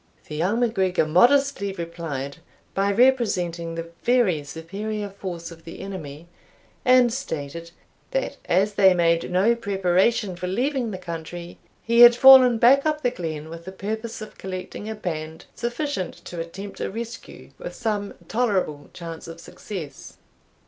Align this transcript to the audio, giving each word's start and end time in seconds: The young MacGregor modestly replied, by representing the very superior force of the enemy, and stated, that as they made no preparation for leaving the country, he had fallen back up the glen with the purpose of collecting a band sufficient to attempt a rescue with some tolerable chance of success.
The 0.27 0.35
young 0.35 0.61
MacGregor 0.61 1.05
modestly 1.05 1.73
replied, 1.73 2.37
by 2.73 2.91
representing 2.91 3.75
the 3.75 3.89
very 4.01 4.43
superior 4.43 5.09
force 5.11 5.51
of 5.51 5.63
the 5.63 5.79
enemy, 5.79 6.25
and 6.83 7.13
stated, 7.13 7.69
that 8.09 8.37
as 8.45 8.73
they 8.73 8.95
made 8.95 9.29
no 9.29 9.53
preparation 9.53 10.35
for 10.35 10.47
leaving 10.47 10.89
the 10.89 10.97
country, 10.97 11.59
he 11.83 11.99
had 11.99 12.15
fallen 12.15 12.57
back 12.57 12.83
up 12.83 13.03
the 13.03 13.11
glen 13.11 13.47
with 13.47 13.65
the 13.65 13.71
purpose 13.71 14.21
of 14.23 14.39
collecting 14.39 14.89
a 14.89 14.95
band 14.95 15.45
sufficient 15.53 16.15
to 16.25 16.39
attempt 16.39 16.79
a 16.79 16.89
rescue 16.89 17.51
with 17.59 17.75
some 17.75 18.15
tolerable 18.27 18.89
chance 18.93 19.27
of 19.27 19.39
success. 19.39 20.17